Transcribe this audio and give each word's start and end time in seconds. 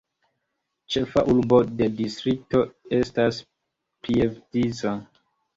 Ĉefa 0.93 1.23
urbo 1.33 1.59
de 1.81 1.89
distrikto 1.99 2.63
estas 3.01 3.43
Prievidza. 4.07 4.97